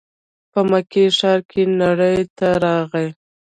[0.51, 3.07] په مکې ښار کې نړۍ ته راغی.